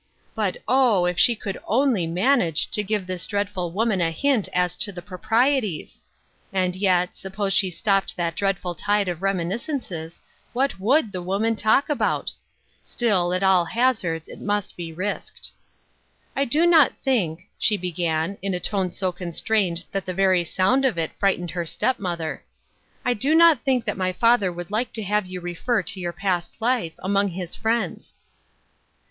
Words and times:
But, 0.33 0.57
oh, 0.67 1.05
if 1.05 1.19
she 1.19 1.35
could 1.35 1.59
onl^ 1.69 2.11
manage 2.11 2.71
to 2.71 2.81
give 2.81 3.05
this 3.05 3.27
dreadful 3.27 3.69
woman 3.71 4.01
a 4.01 4.09
hint 4.09 4.49
as 4.51 4.75
to 4.77 4.91
the 4.91 5.03
proprieties! 5.03 5.99
And 6.51 6.75
yet, 6.75 7.15
suppose 7.15 7.53
sue 7.53 7.69
stopped 7.69 8.15
that 8.17 8.35
dreadful 8.35 8.73
tide 8.73 9.07
of 9.07 9.21
reminiscences, 9.21 10.19
what 10.53 10.79
would 10.79 11.11
the 11.11 11.21
woman 11.21 11.55
talk 11.55 11.87
about? 11.87 12.33
Still, 12.83 13.31
at 13.31 13.43
aD 13.43 13.67
hazards, 13.73 14.27
it 14.27 14.41
must 14.41 14.75
be 14.75 14.91
risked:" 14.91 15.51
I 16.35 16.45
do 16.45 16.65
not 16.65 16.93
think," 17.03 17.47
she 17.59 17.77
began, 17.77 18.39
in 18.41 18.55
a 18.55 18.59
tone 18.59 18.89
so 18.89 19.11
con 19.11 19.31
strained 19.31 19.83
that 19.91 20.07
the 20.07 20.15
very 20.15 20.43
sound 20.43 20.83
of 20.83 20.97
it 20.97 21.11
frightened 21.19 21.51
lier 21.51 21.61
A 21.61 21.67
Society 21.67 21.95
Cross, 21.97 21.99
145 21.99 22.39
step 22.41 22.43
mother. 22.43 22.43
"I 23.05 23.13
do 23.13 23.35
not 23.35 23.63
think 23.63 23.85
that 23.85 23.97
my 24.03 24.11
father 24.11 24.51
would 24.51 24.71
like 24.71 24.93
to 24.93 25.03
have 25.03 25.27
you 25.27 25.41
refer 25.41 25.83
to 25.83 25.99
your 25.99 26.11
past 26.11 26.59
life, 26.59 26.93
among 26.97 27.27
his 27.27 27.53
friends." 27.53 28.15